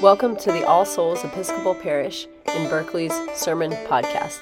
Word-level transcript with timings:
Welcome 0.00 0.36
to 0.36 0.52
the 0.52 0.64
All 0.64 0.84
Souls 0.84 1.24
Episcopal 1.24 1.74
Parish 1.74 2.28
in 2.54 2.70
Berkeley's 2.70 3.12
Sermon 3.34 3.72
Podcast. 3.88 4.38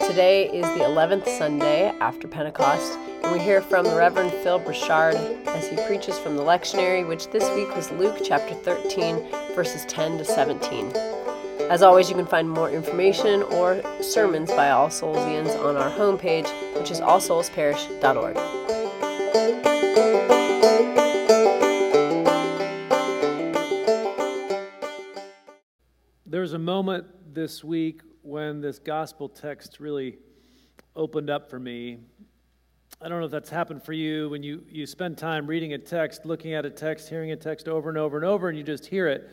Today 0.00 0.48
is 0.48 0.64
the 0.68 0.84
11th 0.84 1.28
Sunday 1.36 1.90
after 2.00 2.26
Pentecost, 2.26 2.96
and 3.22 3.30
we 3.30 3.38
hear 3.38 3.60
from 3.60 3.84
the 3.84 3.94
Reverend 3.94 4.32
Phil 4.42 4.58
Brochard 4.58 5.16
as 5.48 5.68
he 5.68 5.76
preaches 5.86 6.18
from 6.18 6.38
the 6.38 6.42
lectionary, 6.42 7.06
which 7.06 7.28
this 7.28 7.46
week 7.54 7.76
was 7.76 7.90
Luke 7.90 8.22
chapter 8.24 8.54
13, 8.54 9.28
verses 9.54 9.84
10 9.84 10.16
to 10.16 10.24
17. 10.24 10.90
As 11.68 11.82
always, 11.82 12.08
you 12.08 12.16
can 12.16 12.24
find 12.24 12.48
more 12.48 12.70
information 12.70 13.42
or 13.42 13.82
sermons 14.00 14.50
by 14.50 14.70
All 14.70 14.88
Soulsians 14.88 15.62
on 15.62 15.76
our 15.76 15.90
homepage, 15.90 16.48
which 16.74 16.90
is 16.90 17.02
allsoulsparish.org. 17.02 18.75
There 26.36 26.42
was 26.42 26.52
a 26.52 26.58
moment 26.58 27.06
this 27.32 27.64
week 27.64 28.02
when 28.20 28.60
this 28.60 28.78
gospel 28.78 29.26
text 29.26 29.80
really 29.80 30.18
opened 30.94 31.30
up 31.30 31.48
for 31.48 31.58
me. 31.58 32.00
I 33.00 33.08
don't 33.08 33.20
know 33.20 33.24
if 33.24 33.32
that's 33.32 33.48
happened 33.48 33.82
for 33.82 33.94
you 33.94 34.28
when 34.28 34.42
you, 34.42 34.62
you 34.68 34.84
spend 34.84 35.16
time 35.16 35.46
reading 35.46 35.72
a 35.72 35.78
text, 35.78 36.26
looking 36.26 36.52
at 36.52 36.66
a 36.66 36.68
text, 36.68 37.08
hearing 37.08 37.32
a 37.32 37.36
text 37.36 37.68
over 37.68 37.88
and 37.88 37.96
over 37.96 38.18
and 38.18 38.26
over, 38.26 38.50
and 38.50 38.58
you 38.58 38.62
just 38.62 38.84
hear 38.84 39.08
it. 39.08 39.30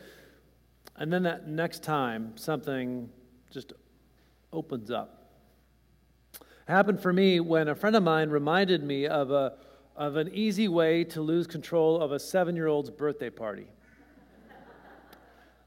And 0.96 1.12
then 1.12 1.24
that 1.24 1.46
next 1.46 1.82
time, 1.82 2.38
something 2.38 3.10
just 3.50 3.74
opens 4.50 4.90
up. 4.90 5.28
It 6.40 6.72
happened 6.72 7.02
for 7.02 7.12
me 7.12 7.38
when 7.38 7.68
a 7.68 7.74
friend 7.74 7.96
of 7.96 8.02
mine 8.02 8.30
reminded 8.30 8.82
me 8.82 9.06
of, 9.06 9.30
a, 9.30 9.56
of 9.94 10.16
an 10.16 10.30
easy 10.32 10.68
way 10.68 11.04
to 11.04 11.20
lose 11.20 11.46
control 11.46 12.00
of 12.00 12.12
a 12.12 12.18
seven 12.18 12.56
year 12.56 12.68
old's 12.68 12.88
birthday 12.88 13.28
party. 13.28 13.66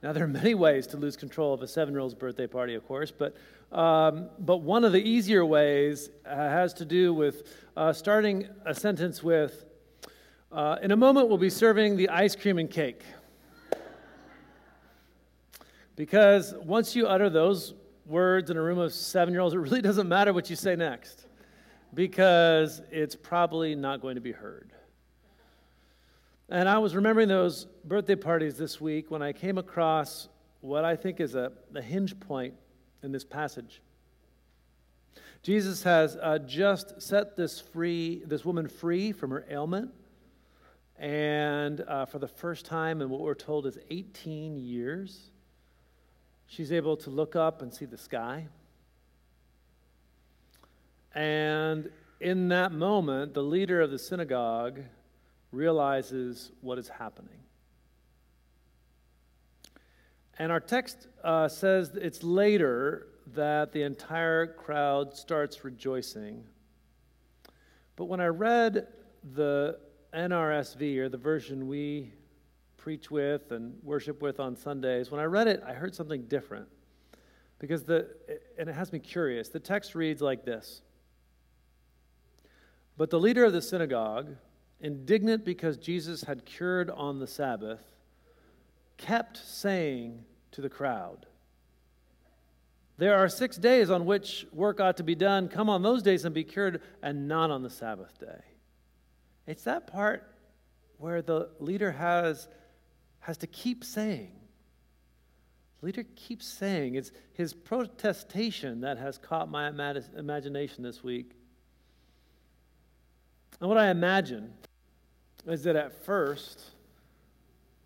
Now, 0.04 0.14
there 0.14 0.24
are 0.24 0.28
many 0.28 0.54
ways 0.54 0.86
to 0.88 0.98
lose 0.98 1.18
control 1.18 1.54
of 1.54 1.62
a 1.64 1.68
seven 1.68 1.94
year 1.94 2.02
old's 2.02 2.14
birthday 2.14 2.46
party, 2.46 2.76
of 2.76 2.88
course, 2.88 3.12
but, 3.12 3.36
um, 3.72 4.30
but 4.40 4.58
one 4.58 4.86
of 4.86 4.92
the 4.92 5.02
easier 5.02 5.44
ways 5.44 6.10
uh, 6.26 6.36
has 6.36 6.74
to 6.76 6.86
do 6.86 7.14
with 7.14 7.56
uh, 7.76 7.92
starting 7.94 8.48
a 8.66 8.76
sentence 8.76 9.24
with 9.24 9.66
uh, 10.52 10.78
In 10.82 10.92
a 10.92 10.96
moment, 10.96 11.28
we'll 11.28 11.38
be 11.38 11.50
serving 11.50 11.98
the 11.98 12.10
ice 12.10 12.36
cream 12.36 12.58
and 12.58 12.70
cake. 12.70 13.02
Because 15.96 16.54
once 16.64 16.96
you 16.96 17.08
utter 17.08 17.30
those 17.30 17.74
words 18.06 18.52
in 18.52 18.56
a 18.56 18.62
room 18.62 18.78
of 18.78 18.94
seven 18.94 19.34
year 19.34 19.42
olds, 19.42 19.56
it 19.56 19.58
really 19.58 19.82
doesn't 19.82 20.08
matter 20.08 20.32
what 20.32 20.50
you 20.50 20.56
say 20.56 20.76
next, 20.76 21.26
because 21.94 22.82
it's 22.92 23.16
probably 23.16 23.74
not 23.74 24.00
going 24.00 24.16
to 24.16 24.22
be 24.22 24.32
heard. 24.32 24.72
And 26.50 26.70
I 26.70 26.78
was 26.78 26.96
remembering 26.96 27.28
those 27.28 27.66
birthday 27.84 28.16
parties 28.16 28.58
this 28.58 28.80
week 28.80 29.12
when 29.12 29.22
I 29.22 29.34
came 29.34 29.58
across 29.58 30.30
what 30.62 30.86
I 30.86 30.96
think 30.96 31.20
is 31.20 31.36
a, 31.36 31.52
a 31.76 31.82
hinge 31.82 32.18
point 32.22 32.54
in 33.04 33.12
this 33.12 33.26
passage. 33.26 33.82
Jesus 35.44 35.84
has 35.84 36.16
uh, 36.16 36.40
just 36.40 37.02
set 37.02 37.36
this 37.36 37.60
free, 37.60 38.24
this 38.26 38.46
woman 38.46 38.70
free 38.70 39.12
from 39.12 39.32
her 39.32 39.46
ailment, 39.50 39.92
and 40.98 41.82
uh, 41.82 42.06
for 42.06 42.18
the 42.18 42.30
first 42.30 42.66
time 42.66 43.02
in 43.02 43.10
what 43.10 43.20
we're 43.20 43.34
told 43.34 43.66
is 43.66 43.78
18 43.90 44.58
years, 44.58 45.30
she's 46.48 46.72
able 46.72 46.96
to 46.98 47.10
look 47.10 47.36
up 47.36 47.62
and 47.62 47.74
see 47.74 47.86
the 47.86 47.98
sky. 47.98 48.48
And 51.14 51.92
in 52.22 52.48
that 52.50 52.72
moment, 52.72 53.34
the 53.34 53.44
leader 53.44 53.82
of 53.82 53.92
the 53.92 54.00
synagogue 54.00 54.80
realizes 55.52 56.52
what 56.62 56.78
is 56.78 56.90
happening. 56.90 57.40
And 60.40 60.52
our 60.52 60.60
text 60.60 61.08
uh, 61.24 61.48
says 61.48 61.92
it's 61.96 62.24
later 62.24 63.08
that 63.34 63.72
the 63.72 63.82
entire 63.82 64.48
crowd 64.48 65.16
starts 65.16 65.64
rejoicing. 65.64 66.44
But 67.96 68.06
when 68.06 68.22
I 68.22 68.28
read 68.28 68.88
the 69.34 69.80
NRSV, 70.14 70.98
or 70.98 71.10
the 71.10 71.18
version 71.18 71.68
we 71.68 72.14
preach 72.78 73.10
with 73.10 73.52
and 73.52 73.76
worship 73.84 74.22
with 74.22 74.40
on 74.40 74.56
Sundays, 74.56 75.12
when 75.12 75.20
I 75.20 75.26
read 75.26 75.48
it, 75.48 75.62
I 75.66 75.74
heard 75.74 75.96
something 75.96 76.24
different. 76.28 76.68
Because 77.60 77.84
the, 77.84 78.08
and 78.58 78.70
it 78.70 78.74
has 78.74 78.94
me 78.94 79.00
curious. 79.00 79.50
The 79.50 79.60
text 79.60 79.96
reads 79.96 80.22
like 80.22 80.46
this 80.46 80.82
But 82.96 83.10
the 83.10 83.20
leader 83.20 83.44
of 83.44 83.54
the 83.54 83.62
synagogue, 83.62 84.36
indignant 84.80 85.44
because 85.44 85.78
Jesus 85.78 86.24
had 86.24 86.46
cured 86.46 86.90
on 86.90 87.20
the 87.20 87.28
Sabbath, 87.28 87.82
kept 88.98 89.38
saying 89.38 90.24
to 90.52 90.62
the 90.62 90.70
crowd, 90.70 91.26
There 92.98 93.18
are 93.18 93.30
six 93.30 93.58
days 93.58 93.90
on 93.90 94.06
which 94.06 94.46
work 94.52 94.80
ought 94.80 94.98
to 94.98 95.04
be 95.04 95.16
done. 95.16 95.48
Come 95.48 95.70
on 95.70 95.82
those 95.82 96.04
days 96.04 96.26
and 96.26 96.34
be 96.34 96.44
cured, 96.44 96.82
and 97.02 97.28
not 97.28 97.52
on 97.52 97.64
the 97.64 97.70
Sabbath 97.70 98.18
day. 98.20 98.42
It's 99.46 99.64
that 99.64 99.88
part 99.88 100.32
where 100.98 101.22
the 101.22 101.50
leader 101.60 101.92
has, 101.92 102.48
has 103.20 103.38
to 103.38 103.48
keep 103.48 103.84
saying. 103.84 104.32
Leader 105.82 106.04
keeps 106.16 106.48
saying. 106.48 106.96
It's 106.96 107.12
his 107.34 107.54
protestation 107.54 108.82
that 108.82 108.98
has 108.98 109.18
caught 109.18 109.50
my 109.50 109.70
imagination 109.70 110.84
this 110.84 111.04
week. 111.04 111.32
And 113.60 113.70
what 113.70 113.78
I 113.78 113.90
imagine 113.90 114.54
is 115.46 115.64
that 115.64 115.76
at 115.76 116.06
first, 116.06 116.62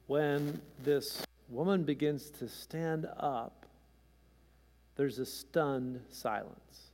when 0.08 0.62
this 0.84 1.24
woman 1.50 1.84
begins 1.84 2.30
to 2.32 2.48
stand 2.48 3.08
up, 3.18 3.66
there's 4.96 5.20
a 5.20 5.26
stunned 5.26 6.02
silence. 6.10 6.92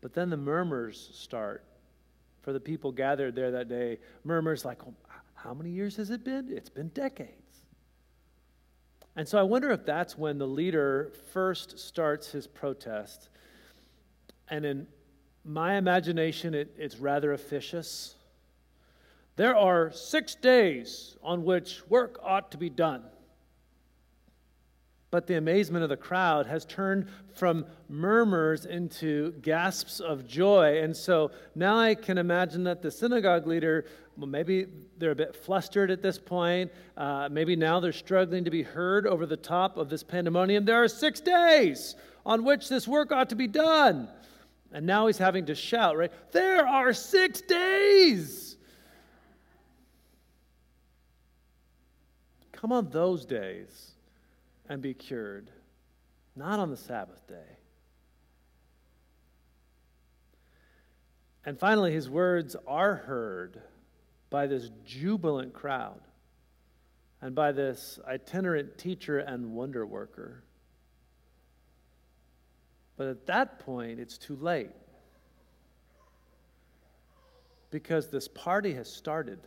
But 0.00 0.14
then 0.14 0.30
the 0.30 0.36
murmurs 0.36 1.10
start 1.14 1.64
for 2.42 2.52
the 2.52 2.60
people 2.60 2.90
gathered 2.92 3.34
there 3.34 3.52
that 3.52 3.68
day. 3.68 3.98
Murmurs 4.24 4.64
like, 4.64 4.82
oh, 4.86 4.94
how 5.34 5.54
many 5.54 5.70
years 5.70 5.96
has 5.96 6.10
it 6.10 6.24
been? 6.24 6.48
It's 6.50 6.68
been 6.68 6.88
decades. 6.88 7.32
And 9.14 9.28
so 9.28 9.38
I 9.38 9.42
wonder 9.42 9.70
if 9.70 9.84
that's 9.84 10.16
when 10.16 10.38
the 10.38 10.46
leader 10.46 11.12
first 11.32 11.78
starts 11.78 12.30
his 12.32 12.46
protest. 12.46 13.28
And 14.48 14.64
in 14.64 14.86
my 15.44 15.76
imagination, 15.76 16.54
it, 16.54 16.74
it's 16.78 16.98
rather 16.98 17.32
officious. 17.32 18.14
There 19.36 19.56
are 19.56 19.90
six 19.90 20.34
days 20.34 21.16
on 21.22 21.44
which 21.44 21.82
work 21.88 22.18
ought 22.22 22.50
to 22.52 22.58
be 22.58 22.70
done. 22.70 23.02
But 25.10 25.26
the 25.26 25.36
amazement 25.36 25.82
of 25.82 25.90
the 25.90 25.96
crowd 25.96 26.46
has 26.46 26.64
turned 26.64 27.06
from 27.34 27.66
murmurs 27.88 28.64
into 28.64 29.32
gasps 29.42 30.00
of 30.00 30.26
joy. 30.26 30.80
And 30.82 30.96
so 30.96 31.32
now 31.54 31.78
I 31.78 31.94
can 31.94 32.16
imagine 32.16 32.64
that 32.64 32.80
the 32.80 32.90
synagogue 32.90 33.46
leader, 33.46 33.84
well, 34.16 34.26
maybe 34.26 34.66
they're 34.96 35.10
a 35.10 35.14
bit 35.14 35.36
flustered 35.36 35.90
at 35.90 36.00
this 36.00 36.18
point. 36.18 36.72
Uh, 36.96 37.28
maybe 37.30 37.56
now 37.56 37.78
they're 37.78 37.92
struggling 37.92 38.44
to 38.44 38.50
be 38.50 38.62
heard 38.62 39.06
over 39.06 39.26
the 39.26 39.36
top 39.36 39.76
of 39.76 39.90
this 39.90 40.02
pandemonium. 40.02 40.64
There 40.64 40.82
are 40.82 40.88
six 40.88 41.20
days 41.20 41.94
on 42.24 42.44
which 42.44 42.70
this 42.70 42.88
work 42.88 43.12
ought 43.12 43.28
to 43.28 43.36
be 43.36 43.48
done. 43.48 44.08
And 44.72 44.86
now 44.86 45.06
he's 45.06 45.18
having 45.18 45.46
to 45.46 45.54
shout, 45.54 45.96
right? 45.96 46.12
There 46.32 46.66
are 46.66 46.92
six 46.92 47.40
days. 47.42 48.56
Come 52.52 52.72
on 52.72 52.88
those 52.90 53.26
days 53.26 53.92
and 54.68 54.80
be 54.80 54.94
cured, 54.94 55.50
not 56.36 56.58
on 56.58 56.70
the 56.70 56.76
Sabbath 56.76 57.26
day. 57.26 57.58
And 61.44 61.58
finally, 61.58 61.92
his 61.92 62.08
words 62.08 62.56
are 62.66 62.94
heard 62.94 63.60
by 64.30 64.46
this 64.46 64.70
jubilant 64.84 65.52
crowd 65.52 66.00
and 67.20 67.34
by 67.34 67.52
this 67.52 67.98
itinerant 68.06 68.78
teacher 68.78 69.18
and 69.18 69.52
wonder 69.52 69.84
worker. 69.84 70.44
But 73.02 73.08
at 73.08 73.26
that 73.26 73.58
point, 73.58 73.98
it's 73.98 74.16
too 74.16 74.36
late 74.36 74.70
because 77.72 78.06
this 78.10 78.28
party 78.28 78.74
has 78.74 78.88
started. 78.88 79.40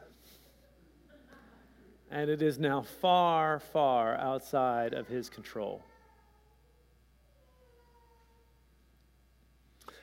And 2.11 2.29
it 2.29 2.41
is 2.41 2.59
now 2.59 2.81
far, 2.81 3.61
far 3.61 4.15
outside 4.15 4.93
of 4.93 5.07
his 5.07 5.29
control. 5.29 5.85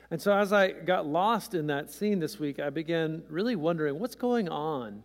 And 0.09 0.19
so, 0.19 0.35
as 0.35 0.51
I 0.51 0.71
got 0.71 1.05
lost 1.05 1.53
in 1.53 1.67
that 1.67 1.91
scene 1.91 2.17
this 2.17 2.39
week, 2.39 2.59
I 2.59 2.71
began 2.71 3.21
really 3.29 3.55
wondering 3.55 3.99
what's 3.99 4.15
going 4.15 4.49
on 4.49 5.03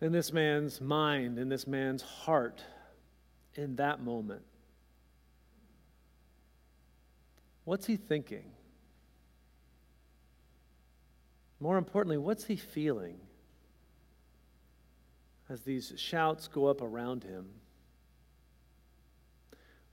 in 0.00 0.10
this 0.10 0.32
man's 0.32 0.80
mind, 0.80 1.38
in 1.38 1.48
this 1.48 1.68
man's 1.68 2.02
heart, 2.02 2.64
in 3.54 3.76
that 3.76 4.02
moment. 4.02 4.42
What's 7.68 7.84
he 7.84 7.96
thinking? 7.96 8.50
More 11.60 11.76
importantly, 11.76 12.16
what's 12.16 12.46
he 12.46 12.56
feeling? 12.56 13.20
as 15.50 15.62
these 15.62 15.92
shouts 15.96 16.48
go 16.48 16.66
up 16.66 16.82
around 16.82 17.24
him, 17.24 17.46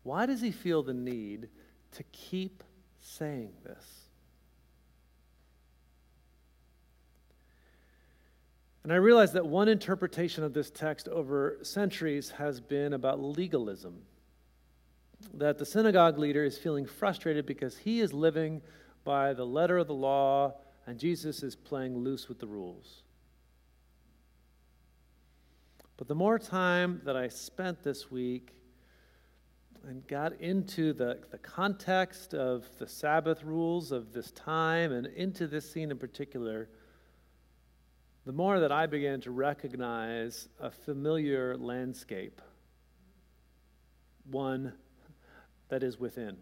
why 0.04 0.26
does 0.26 0.42
he 0.42 0.52
feel 0.52 0.84
the 0.84 0.94
need 0.94 1.50
to 1.92 2.04
keep 2.12 2.64
saying 3.00 3.52
this? 3.64 4.08
And 8.84 8.94
I 8.94 8.98
realize 8.98 9.34
that 9.34 9.46
one 9.46 9.68
interpretation 9.68 10.44
of 10.44 10.54
this 10.54 10.70
text 10.70 11.08
over 11.08 11.58
centuries 11.64 12.32
has 12.32 12.62
been 12.62 12.94
about 12.94 13.20
legalism. 13.20 14.02
That 15.34 15.58
the 15.58 15.66
synagogue 15.66 16.18
leader 16.18 16.44
is 16.44 16.58
feeling 16.58 16.86
frustrated 16.86 17.46
because 17.46 17.78
he 17.78 18.02
is 18.02 18.14
living 18.14 18.62
by 19.04 19.34
the 19.34 19.46
letter 19.46 19.78
of 19.78 19.88
the 19.88 19.94
law 19.94 20.56
and 20.88 21.00
Jesus 21.00 21.44
is 21.44 21.56
playing 21.56 21.98
loose 21.98 22.28
with 22.28 22.40
the 22.40 22.48
rules. 22.48 23.04
But 25.98 26.08
the 26.08 26.16
more 26.16 26.38
time 26.38 27.02
that 27.06 27.16
I 27.16 27.30
spent 27.30 27.84
this 27.84 28.12
week 28.12 28.54
and 29.88 30.06
got 30.08 30.34
into 30.42 30.94
the, 30.94 31.20
the 31.32 31.38
context 31.38 32.34
of 32.34 32.66
the 32.80 32.88
Sabbath 32.88 33.44
rules 33.44 33.92
of 33.92 34.12
this 34.14 34.32
time 34.32 34.92
and 34.92 35.08
into 35.08 35.48
this 35.48 35.72
scene 35.72 35.92
in 35.92 35.98
particular, 35.98 36.70
the 38.26 38.34
more 38.34 38.60
that 38.60 38.72
I 38.72 38.88
began 38.88 39.22
to 39.22 39.32
recognize 39.32 40.50
a 40.60 40.72
familiar 40.72 41.56
landscape, 41.56 42.42
one 44.30 44.74
that 45.70 45.84
is 45.84 46.00
within. 46.00 46.38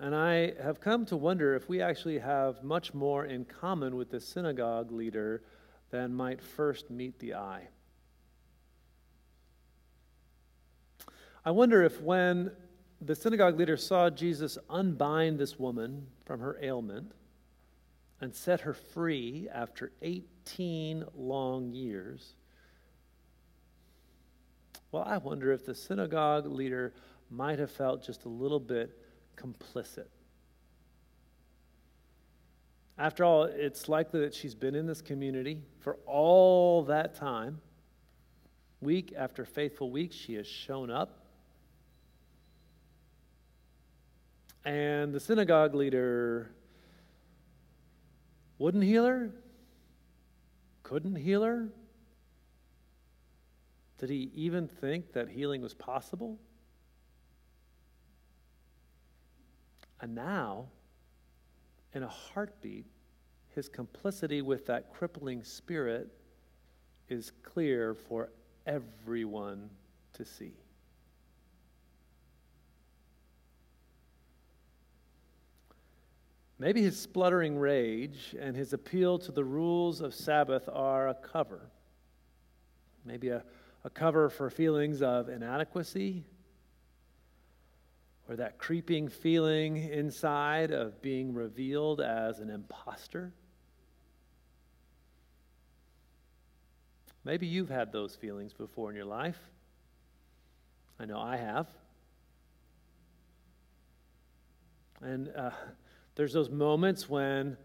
And 0.00 0.14
I 0.14 0.54
have 0.62 0.80
come 0.80 1.06
to 1.06 1.16
wonder 1.16 1.56
if 1.56 1.68
we 1.68 1.82
actually 1.82 2.18
have 2.18 2.62
much 2.62 2.94
more 2.94 3.24
in 3.24 3.44
common 3.44 3.96
with 3.96 4.10
the 4.10 4.20
synagogue 4.20 4.92
leader 4.92 5.42
than 5.90 6.14
might 6.14 6.40
first 6.40 6.90
meet 6.90 7.18
the 7.18 7.34
eye. 7.34 7.68
I 11.44 11.50
wonder 11.50 11.82
if 11.82 12.00
when 12.00 12.52
the 13.00 13.14
synagogue 13.14 13.58
leader 13.58 13.76
saw 13.76 14.10
Jesus 14.10 14.58
unbind 14.70 15.38
this 15.38 15.58
woman 15.58 16.06
from 16.24 16.40
her 16.40 16.58
ailment, 16.62 17.12
and 18.20 18.34
set 18.34 18.60
her 18.60 18.74
free 18.74 19.48
after 19.52 19.92
18 20.02 21.04
long 21.16 21.72
years. 21.72 22.34
Well, 24.90 25.04
I 25.06 25.18
wonder 25.18 25.52
if 25.52 25.66
the 25.66 25.74
synagogue 25.74 26.46
leader 26.46 26.94
might 27.30 27.58
have 27.58 27.70
felt 27.70 28.02
just 28.02 28.24
a 28.24 28.28
little 28.28 28.60
bit 28.60 28.96
complicit. 29.36 30.06
After 32.96 33.24
all, 33.24 33.44
it's 33.44 33.88
likely 33.88 34.20
that 34.20 34.34
she's 34.34 34.54
been 34.54 34.74
in 34.74 34.86
this 34.86 35.02
community 35.02 35.60
for 35.80 35.98
all 36.06 36.82
that 36.84 37.14
time. 37.14 37.60
Week 38.80 39.12
after 39.16 39.44
faithful 39.44 39.90
week, 39.90 40.12
she 40.12 40.34
has 40.34 40.46
shown 40.46 40.90
up. 40.90 41.26
And 44.64 45.12
the 45.12 45.20
synagogue 45.20 45.74
leader 45.74 46.50
wouldn't 48.58 48.84
heal 48.84 49.04
her? 49.04 49.30
Couldn't 50.82 51.16
heal 51.16 51.42
her? 51.42 51.68
Did 53.98 54.10
he 54.10 54.30
even 54.34 54.68
think 54.68 55.12
that 55.12 55.28
healing 55.28 55.60
was 55.60 55.74
possible? 55.74 56.38
And 60.00 60.14
now, 60.14 60.68
in 61.92 62.04
a 62.04 62.08
heartbeat, 62.08 62.86
his 63.54 63.68
complicity 63.68 64.40
with 64.40 64.66
that 64.66 64.92
crippling 64.92 65.42
spirit 65.42 66.08
is 67.08 67.32
clear 67.42 67.94
for 67.94 68.30
everyone 68.66 69.70
to 70.12 70.24
see. 70.24 70.54
Maybe 76.60 76.82
his 76.82 76.98
spluttering 76.98 77.56
rage 77.56 78.34
and 78.38 78.56
his 78.56 78.72
appeal 78.72 79.18
to 79.20 79.32
the 79.32 79.44
rules 79.44 80.00
of 80.00 80.12
Sabbath 80.12 80.68
are 80.72 81.08
a 81.08 81.14
cover. 81.14 81.70
Maybe 83.04 83.28
a, 83.28 83.44
a 83.84 83.90
cover 83.90 84.28
for 84.28 84.50
feelings 84.50 85.02
of 85.02 85.28
inadequacy 85.28 86.24
or 88.28 88.36
that 88.36 88.58
creeping 88.58 89.08
feeling 89.08 89.76
inside 89.76 90.70
of 90.70 91.00
being 91.00 91.32
revealed 91.32 92.00
as 92.00 92.40
an 92.40 92.50
impostor. 92.50 93.32
Maybe 97.24 97.46
you've 97.46 97.70
had 97.70 97.92
those 97.92 98.14
feelings 98.14 98.52
before 98.52 98.90
in 98.90 98.96
your 98.96 99.04
life. 99.04 99.38
I 101.00 101.06
know 101.06 101.18
I 101.18 101.36
have. 101.36 101.68
And 105.00 105.30
uh, 105.34 105.50
there's 106.16 106.32
those 106.32 106.50
moments 106.50 107.08
when 107.08 107.56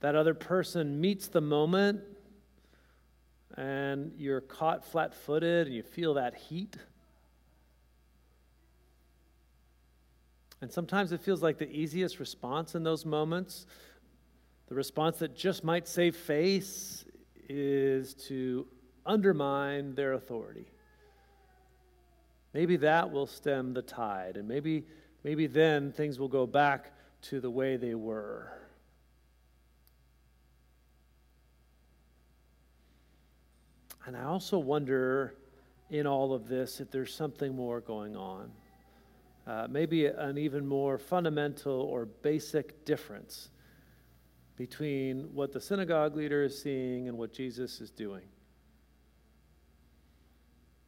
that 0.00 0.14
other 0.14 0.34
person 0.34 1.00
meets 1.00 1.28
the 1.28 1.40
moment 1.40 2.00
and 3.56 4.12
you're 4.16 4.40
caught 4.40 4.84
flat 4.84 5.14
footed 5.14 5.66
and 5.66 5.74
you 5.76 5.82
feel 5.82 6.14
that 6.14 6.34
heat. 6.34 6.76
And 10.60 10.72
sometimes 10.72 11.12
it 11.12 11.20
feels 11.20 11.42
like 11.42 11.58
the 11.58 11.70
easiest 11.70 12.18
response 12.18 12.74
in 12.74 12.82
those 12.82 13.04
moments, 13.04 13.66
the 14.68 14.74
response 14.74 15.18
that 15.18 15.36
just 15.36 15.62
might 15.62 15.86
save 15.86 16.16
face, 16.16 17.04
is 17.48 18.14
to 18.14 18.66
undermine 19.04 19.94
their 19.94 20.14
authority. 20.14 20.66
Maybe 22.54 22.76
that 22.78 23.10
will 23.10 23.26
stem 23.26 23.74
the 23.74 23.82
tide, 23.82 24.36
and 24.36 24.48
maybe, 24.48 24.86
maybe 25.22 25.46
then 25.46 25.92
things 25.92 26.18
will 26.18 26.28
go 26.28 26.46
back 26.46 26.92
to 27.22 27.40
the 27.40 27.50
way 27.50 27.76
they 27.76 27.94
were. 27.94 28.52
And 34.06 34.16
I 34.16 34.24
also 34.24 34.58
wonder 34.58 35.34
in 35.90 36.06
all 36.06 36.32
of 36.32 36.48
this 36.48 36.80
if 36.80 36.90
there's 36.90 37.14
something 37.14 37.54
more 37.54 37.80
going 37.80 38.16
on. 38.16 38.50
Uh, 39.46 39.66
maybe 39.68 40.06
an 40.06 40.38
even 40.38 40.66
more 40.66 40.98
fundamental 40.98 41.80
or 41.80 42.06
basic 42.06 42.84
difference 42.84 43.50
between 44.56 45.28
what 45.34 45.52
the 45.52 45.60
synagogue 45.60 46.16
leader 46.16 46.44
is 46.44 46.60
seeing 46.60 47.08
and 47.08 47.18
what 47.18 47.32
Jesus 47.32 47.80
is 47.80 47.90
doing. 47.90 48.22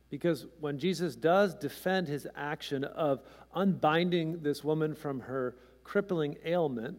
Because 0.09 0.47
when 0.61 0.79
Jesus 0.79 1.17
does 1.17 1.55
defend 1.55 2.09
his 2.09 2.27
action 2.37 2.85
of 2.85 3.23
unbinding 3.55 4.41
this 4.43 4.63
woman 4.63 4.95
from 4.95 5.21
her 5.21 5.57
crippling 5.85 6.37
ailment, 6.45 6.97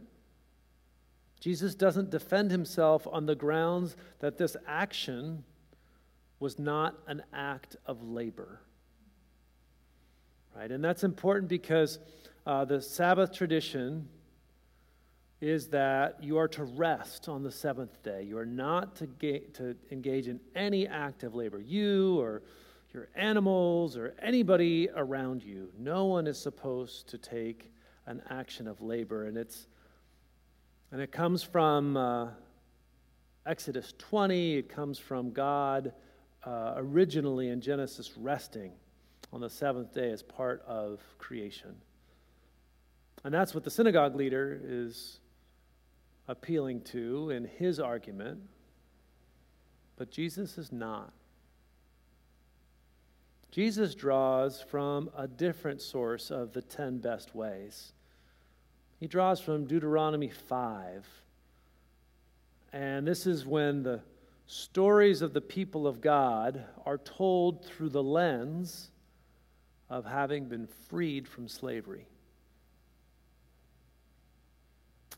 Jesus 1.39 1.74
doesn't 1.74 2.10
defend 2.10 2.51
himself 2.51 3.08
on 3.10 3.25
the 3.25 3.36
grounds 3.36 3.96
that 4.20 4.38
this 4.38 4.58
action 4.68 5.44
was 6.39 6.60
not 6.60 6.96
an 7.08 7.24
act 7.34 7.75
of 7.86 8.03
labor. 8.03 8.62
Right? 10.56 10.72
And 10.72 10.84
that's 10.84 11.03
important 11.03 11.50
because 11.50 12.00
uh, 12.46 12.65
the 12.65 12.82
Sabbath 12.82 13.34
tradition 13.34 14.08
is 15.39 15.67
that 15.67 16.24
you 16.24 16.38
are 16.38 16.48
to 16.48 16.63
rest 16.63 17.29
on 17.29 17.44
the 17.44 17.51
seventh 17.51 18.01
day. 18.01 18.24
You 18.24 18.38
are 18.39 18.46
not 18.46 18.96
to, 18.98 19.06
ga- 19.06 19.46
to 19.53 19.75
engage 19.91 20.27
in 20.27 20.39
any 20.56 20.88
act 20.88 21.24
of 21.24 21.36
labor. 21.36 21.60
You 21.60 22.20
or 22.20 22.41
your 22.91 23.10
animals 23.15 23.98
or 23.98 24.15
anybody 24.20 24.89
around 24.96 25.44
you, 25.44 25.70
no 25.77 26.06
one 26.06 26.25
is 26.25 26.39
supposed 26.39 27.08
to 27.10 27.17
take 27.20 27.72
an 28.08 28.22
action 28.29 28.67
of 28.67 28.82
labor. 28.82 29.25
And, 29.25 29.38
it's, 29.38 29.67
and 30.91 31.01
it 31.01 31.12
comes 31.12 31.44
from 31.44 31.98
uh, 31.98 32.29
Exodus 33.46 33.94
20, 34.00 34.58
it 34.58 34.70
comes 34.70 34.98
from 34.98 35.32
God 35.32 35.94
uh, 36.48 36.75
originally 36.77 37.50
in 37.50 37.60
Genesis 37.60 38.13
resting 38.16 38.72
on 39.34 39.42
the 39.42 39.50
seventh 39.50 39.94
day 39.94 40.12
as 40.12 40.24
part 40.24 40.63
of 40.66 41.01
creation. 41.18 41.75
And 43.25 43.34
that's 43.34 43.54
what 43.54 43.66
the 43.66 43.70
synagogue 43.70 44.16
leader 44.16 44.58
is 44.63 45.20
appealing 46.27 46.82
to 46.82 47.32
in 47.32 47.44
his 47.44 47.80
argument. 47.82 48.39
But 49.98 50.10
Jesus 50.10 50.58
is 50.58 50.72
not. 50.72 51.12
Jesus 53.51 53.94
draws 53.94 54.62
from 54.62 55.10
a 55.18 55.27
different 55.27 55.82
source 55.82 56.32
of 56.32 56.54
the 56.54 56.62
10 56.62 57.00
best 57.00 57.36
ways. 57.36 57.92
He 59.00 59.08
draws 59.08 59.42
from 59.42 59.66
Deuteronomy 59.66 60.30
5. 60.30 61.06
And 62.72 63.06
this 63.06 63.25
is 63.25 63.46
when 63.46 63.84
the 63.84 64.01
stories 64.48 65.22
of 65.22 65.34
the 65.34 65.42
people 65.42 65.86
of 65.86 66.01
God 66.01 66.63
are 66.86 66.98
told 66.98 67.66
through 67.66 67.89
the 67.89 68.04
lens 68.04 68.89
of 69.89 70.06
having 70.06 70.46
been 70.46 70.68
freed 70.89 71.27
from 71.27 71.48
slavery. 71.48 72.08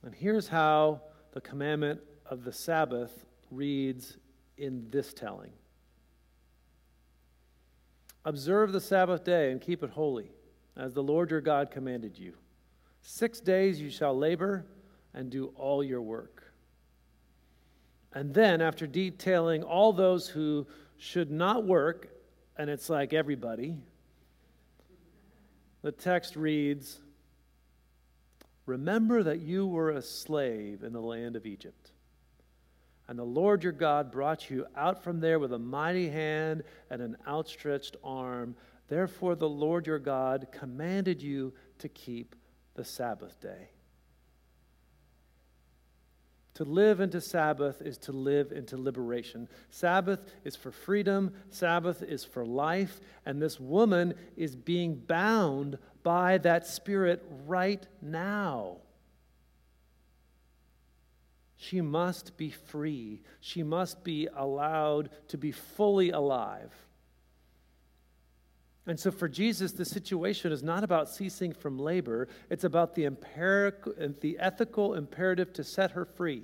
And 0.03 0.13
here's 0.13 0.48
how 0.48 1.01
the 1.31 1.41
commandment 1.41 2.01
of 2.25 2.43
the 2.43 2.53
Sabbath 2.53 3.25
reads 3.51 4.17
in 4.57 4.89
this 4.89 5.13
telling 5.13 5.51
Observe 8.25 8.71
the 8.71 8.81
Sabbath 8.81 9.24
day 9.24 9.51
and 9.51 9.62
keep 9.62 9.83
it 9.83 9.89
holy, 9.91 10.31
as 10.75 10.93
the 10.93 11.03
Lord 11.03 11.31
your 11.31 11.41
God 11.41 11.71
commanded 11.71 12.17
you. 12.17 12.33
Six 13.01 13.39
days 13.39 13.79
you 13.79 13.89
shall 13.89 14.17
labor 14.17 14.65
and 15.13 15.29
do 15.29 15.48
all 15.55 15.83
your 15.83 16.01
work. 16.01 16.38
And 18.13 18.33
then, 18.33 18.61
after 18.61 18.87
detailing 18.87 19.63
all 19.63 19.93
those 19.93 20.27
who 20.27 20.65
should 20.97 21.31
not 21.31 21.65
work, 21.65 22.09
and 22.57 22.69
it's 22.69 22.89
like 22.89 23.13
everybody, 23.13 23.75
the 25.81 25.91
text 25.91 26.35
reads 26.35 26.99
Remember 28.65 29.23
that 29.23 29.39
you 29.39 29.65
were 29.65 29.91
a 29.91 30.01
slave 30.01 30.83
in 30.83 30.93
the 30.93 31.01
land 31.01 31.35
of 31.35 31.47
Egypt. 31.47 31.91
And 33.07 33.17
the 33.17 33.23
Lord 33.23 33.63
your 33.63 33.73
God 33.73 34.11
brought 34.11 34.51
you 34.51 34.67
out 34.75 35.03
from 35.03 35.19
there 35.19 35.39
with 35.39 35.53
a 35.53 35.57
mighty 35.57 36.07
hand 36.07 36.61
and 36.91 37.01
an 37.01 37.17
outstretched 37.27 37.95
arm. 38.03 38.55
Therefore, 38.87 39.33
the 39.35 39.49
Lord 39.49 39.87
your 39.87 39.97
God 39.97 40.49
commanded 40.51 41.19
you 41.19 41.51
to 41.79 41.89
keep 41.89 42.35
the 42.75 42.85
Sabbath 42.85 43.41
day. 43.41 43.69
To 46.59 46.65
live 46.65 46.99
into 46.99 47.21
Sabbath 47.21 47.81
is 47.81 47.97
to 47.99 48.11
live 48.11 48.51
into 48.51 48.75
liberation. 48.75 49.47
Sabbath 49.69 50.19
is 50.43 50.57
for 50.57 50.71
freedom, 50.71 51.31
Sabbath 51.49 52.03
is 52.03 52.25
for 52.25 52.45
life, 52.45 52.99
and 53.25 53.41
this 53.41 53.61
woman 53.61 54.13
is 54.35 54.57
being 54.57 54.95
bound 54.95 55.77
by 56.03 56.37
that 56.39 56.67
spirit 56.67 57.23
right 57.47 57.87
now. 58.01 58.75
She 61.55 61.79
must 61.79 62.35
be 62.35 62.49
free. 62.49 63.21
She 63.39 63.63
must 63.63 64.03
be 64.03 64.27
allowed 64.35 65.11
to 65.29 65.37
be 65.37 65.53
fully 65.53 66.09
alive. 66.09 66.73
And 68.89 69.00
so 69.00 69.12
for 69.12 69.29
Jesus, 69.29 69.72
the 69.72 69.86
situation 69.86 70.51
is 70.51 70.63
not 70.63 70.84
about 70.84 71.10
ceasing 71.10 71.53
from 71.53 71.77
labor, 71.77 72.27
it's 72.50 72.63
about 72.63 72.96
the, 72.96 73.03
the 74.19 74.38
ethical 74.39 74.96
imperative 74.96 75.53
to 75.53 75.63
set 75.63 75.91
her 75.91 76.05
free. 76.05 76.41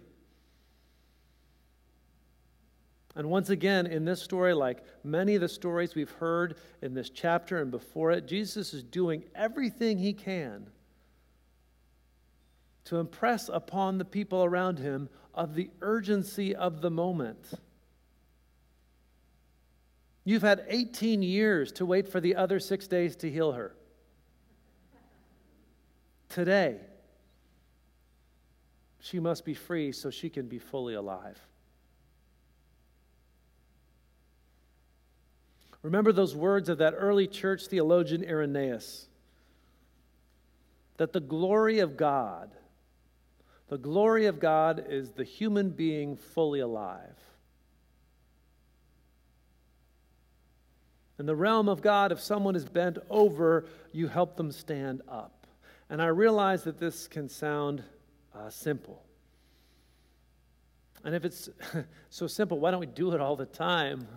And 3.16 3.32
once 3.32 3.50
again, 3.50 3.88
in 3.88 4.06
this 4.06 4.22
story, 4.22 4.54
like 4.54 4.84
many 5.04 5.34
of 5.34 5.42
the 5.42 5.50
stories 5.50 5.96
we've 5.96 6.12
heard 6.12 6.58
in 6.84 6.94
this 6.94 7.10
chapter 7.10 7.64
and 7.64 7.72
before 7.72 8.12
it, 8.12 8.28
Jesus 8.28 8.75
is 8.75 8.84
doing 8.84 9.24
everything 9.34 9.98
he 9.98 10.14
can 10.14 10.68
to 12.84 12.98
impress 12.98 13.50
upon 13.50 13.98
the 13.98 14.06
people 14.06 14.44
around 14.44 14.78
him 14.78 15.10
of 15.34 15.56
the 15.56 15.72
urgency 15.82 16.56
of 16.56 16.82
the 16.82 16.92
moment. 16.92 17.56
You've 20.25 20.41
had 20.41 20.65
18 20.67 21.22
years 21.22 21.72
to 21.74 21.86
wait 21.86 22.10
for 22.10 22.20
the 22.20 22.36
other 22.36 22.60
six 22.60 22.88
days 22.88 23.15
to 23.17 23.29
heal 23.29 23.51
her. 23.51 23.75
Today, 26.29 26.77
she 29.00 29.20
must 29.20 29.46
be 29.46 29.53
free 29.53 29.91
so 29.91 30.10
she 30.10 30.32
can 30.32 30.48
be 30.48 30.58
fully 30.58 30.96
alive. 30.96 31.39
Remember 35.84 36.12
those 36.12 36.36
words 36.36 36.70
of 36.70 36.79
that 36.79 36.96
early 36.98 37.27
church 37.27 37.67
theologian 37.67 38.25
Irenaeus 38.27 39.08
that 40.98 41.13
the 41.13 41.20
glory 41.20 41.77
of 41.77 41.96
God, 41.96 42.55
the 43.67 43.77
glory 43.77 44.25
of 44.25 44.39
God 44.39 44.88
is 44.89 45.12
the 45.12 45.24
human 45.24 45.70
being 45.70 46.15
fully 46.15 46.62
alive. 46.62 47.15
In 51.17 51.25
the 51.25 51.36
realm 51.36 51.69
of 51.69 51.81
God, 51.81 52.12
if 52.12 52.19
someone 52.19 52.55
is 52.55 52.65
bent 52.65 52.98
over, 53.10 53.65
you 53.91 54.07
help 54.07 54.36
them 54.36 54.51
stand 54.51 55.01
up. 55.07 55.48
And 55.89 56.01
I 56.01 56.07
realize 56.07 56.63
that 56.63 56.79
this 56.79 57.07
can 57.07 57.29
sound 57.29 57.84
uh, 58.34 58.50
simple. 58.50 59.03
And 61.03 61.15
if 61.15 61.24
it's 61.24 61.50
so 62.10 62.27
simple, 62.27 62.60
why 62.60 62.72
don't 62.72 62.79
we 62.79 62.88
do 62.88 63.13
it 63.13 63.22
all 63.22 63.36
the 63.36 63.45
time? 63.45 64.07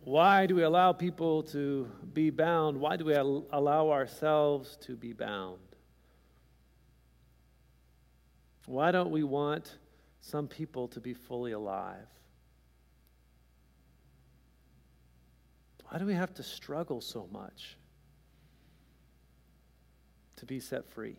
Why 0.00 0.46
do 0.46 0.54
we 0.54 0.62
allow 0.62 0.92
people 0.92 1.42
to 1.44 1.88
be 2.12 2.30
bound? 2.30 2.78
Why 2.78 2.96
do 2.96 3.04
we 3.04 3.14
allow 3.14 3.90
ourselves 3.90 4.76
to 4.82 4.96
be 4.96 5.12
bound? 5.12 5.58
Why 8.66 8.90
don't 8.90 9.10
we 9.10 9.22
want 9.22 9.76
some 10.20 10.48
people 10.48 10.88
to 10.88 11.00
be 11.00 11.14
fully 11.14 11.52
alive? 11.52 12.06
Why 15.88 15.98
do 15.98 16.04
we 16.04 16.14
have 16.14 16.34
to 16.34 16.42
struggle 16.42 17.00
so 17.00 17.26
much 17.32 17.78
to 20.36 20.44
be 20.44 20.60
set 20.60 20.86
free? 20.90 21.16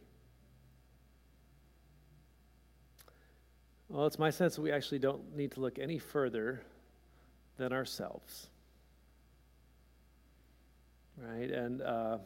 Well, 3.88 4.06
it's 4.06 4.20
my 4.20 4.30
sense 4.30 4.56
that 4.56 4.62
we 4.62 4.72
actually 4.72 5.00
don't 5.00 5.36
need 5.36 5.54
to 5.54 5.60
look 5.60 5.80
any 5.80 5.98
further 5.98 6.62
than 7.58 7.74
ourselves. 7.74 8.48
Right? 11.18 11.50
And 11.50 11.82
uh, 11.82 12.20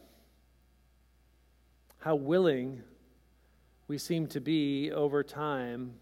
how 1.98 2.16
willing 2.16 2.82
we 3.88 3.96
seem 3.96 4.26
to 4.28 4.40
be 4.40 4.92
over 4.92 5.22
time 5.22 5.94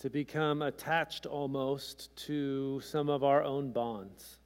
to 0.00 0.10
become 0.10 0.60
attached 0.60 1.24
almost 1.24 2.14
to 2.16 2.82
some 2.82 3.08
of 3.08 3.24
our 3.24 3.42
own 3.42 3.72
bonds 3.72 4.40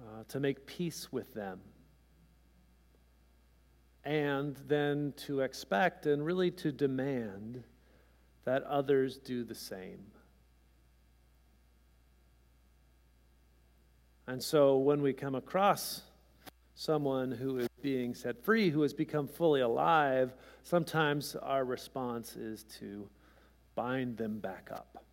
uh, 0.00 0.24
to 0.28 0.40
make 0.40 0.66
peace 0.66 1.12
with 1.12 1.32
them, 1.34 1.60
and 4.04 4.56
then 4.68 5.14
to 5.16 5.40
expect 5.40 6.06
and 6.06 6.24
really 6.24 6.50
to 6.50 6.72
demand 6.72 7.62
that 8.44 8.62
others 8.64 9.18
do 9.18 9.44
the 9.44 9.54
same. 9.54 10.06
And 14.28 14.42
so 14.42 14.78
when 14.78 15.02
we 15.02 15.12
come 15.12 15.34
across 15.34 16.02
someone 16.74 17.30
who 17.30 17.58
is 17.58 17.68
being 17.80 18.14
set 18.14 18.44
free, 18.44 18.70
who 18.70 18.82
has 18.82 18.92
become 18.92 19.28
fully 19.28 19.60
alive, 19.60 20.34
sometimes 20.62 21.36
our 21.36 21.64
response 21.64 22.36
is 22.36 22.64
to 22.78 23.08
bind 23.74 24.16
them 24.16 24.38
back 24.38 24.68
up. 24.72 25.04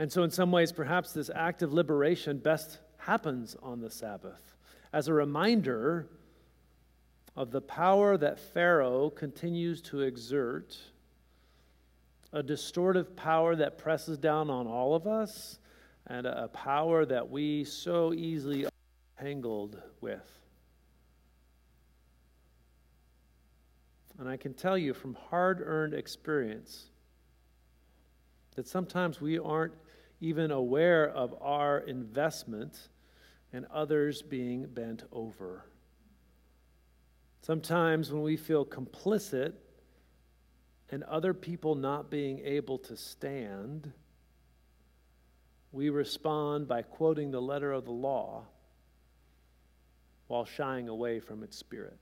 And 0.00 0.10
so, 0.10 0.22
in 0.22 0.30
some 0.30 0.50
ways, 0.50 0.72
perhaps 0.72 1.12
this 1.12 1.28
act 1.34 1.60
of 1.60 1.74
liberation 1.74 2.38
best 2.38 2.78
happens 2.96 3.54
on 3.62 3.82
the 3.82 3.90
Sabbath 3.90 4.54
as 4.94 5.08
a 5.08 5.12
reminder 5.12 6.08
of 7.36 7.50
the 7.50 7.60
power 7.60 8.16
that 8.16 8.38
Pharaoh 8.38 9.10
continues 9.10 9.82
to 9.82 10.00
exert, 10.00 10.74
a 12.32 12.42
distortive 12.42 13.14
power 13.14 13.54
that 13.56 13.76
presses 13.76 14.16
down 14.16 14.48
on 14.48 14.66
all 14.66 14.94
of 14.94 15.06
us, 15.06 15.58
and 16.06 16.26
a 16.26 16.48
power 16.48 17.04
that 17.04 17.28
we 17.28 17.64
so 17.64 18.14
easily 18.14 18.64
are 18.64 18.70
tangled 19.20 19.82
with. 20.00 20.40
And 24.18 24.30
I 24.30 24.38
can 24.38 24.54
tell 24.54 24.78
you 24.78 24.94
from 24.94 25.12
hard 25.12 25.60
earned 25.62 25.92
experience 25.92 26.86
that 28.56 28.66
sometimes 28.66 29.20
we 29.20 29.38
aren't 29.38 29.74
even 30.20 30.50
aware 30.50 31.08
of 31.08 31.34
our 31.40 31.78
investment 31.78 32.88
and 33.52 33.66
others 33.72 34.22
being 34.22 34.66
bent 34.66 35.02
over. 35.12 35.64
Sometimes 37.42 38.12
when 38.12 38.22
we 38.22 38.36
feel 38.36 38.64
complicit 38.64 39.54
and 40.90 41.02
other 41.04 41.32
people 41.32 41.74
not 41.74 42.10
being 42.10 42.40
able 42.40 42.78
to 42.78 42.96
stand, 42.96 43.92
we 45.72 45.88
respond 45.88 46.68
by 46.68 46.82
quoting 46.82 47.30
the 47.30 47.40
letter 47.40 47.72
of 47.72 47.84
the 47.84 47.90
law 47.90 48.44
while 50.26 50.44
shying 50.44 50.88
away 50.88 51.18
from 51.18 51.42
its 51.42 51.56
spirit. 51.56 51.96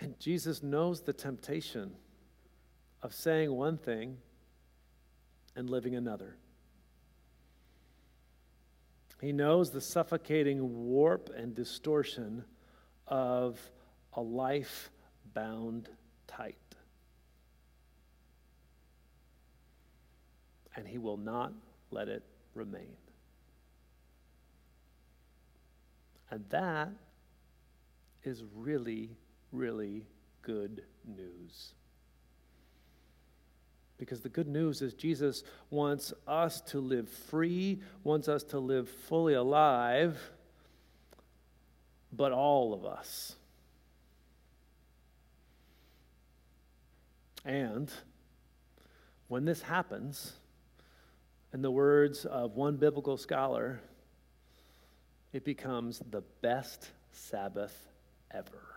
And 0.00 0.18
Jesus 0.18 0.62
knows 0.62 1.02
the 1.02 1.12
temptation 1.12 1.92
of 3.02 3.14
saying 3.14 3.52
one 3.52 3.76
thing 3.78 4.16
and 5.56 5.68
living 5.68 5.94
another. 5.94 6.36
He 9.20 9.32
knows 9.32 9.70
the 9.70 9.80
suffocating 9.80 10.86
warp 10.86 11.30
and 11.36 11.54
distortion 11.54 12.44
of 13.06 13.58
a 14.14 14.20
life 14.20 14.90
bound 15.32 15.88
tight. 16.26 16.56
And 20.74 20.88
he 20.88 20.98
will 20.98 21.18
not 21.18 21.52
let 21.90 22.08
it 22.08 22.24
remain. 22.54 22.96
And 26.30 26.44
that 26.48 26.88
is 28.24 28.42
really, 28.54 29.10
really 29.52 30.06
good 30.40 30.82
news. 31.04 31.74
Because 34.02 34.20
the 34.20 34.28
good 34.28 34.48
news 34.48 34.82
is 34.82 34.94
Jesus 34.94 35.44
wants 35.70 36.12
us 36.26 36.60
to 36.62 36.80
live 36.80 37.08
free, 37.08 37.80
wants 38.02 38.26
us 38.26 38.42
to 38.42 38.58
live 38.58 38.88
fully 38.88 39.34
alive, 39.34 40.18
but 42.12 42.32
all 42.32 42.74
of 42.74 42.84
us. 42.84 43.36
And 47.44 47.92
when 49.28 49.44
this 49.44 49.62
happens, 49.62 50.32
in 51.52 51.62
the 51.62 51.70
words 51.70 52.24
of 52.24 52.56
one 52.56 52.78
biblical 52.78 53.16
scholar, 53.16 53.80
it 55.32 55.44
becomes 55.44 56.02
the 56.10 56.22
best 56.40 56.90
Sabbath 57.12 57.86
ever. 58.32 58.71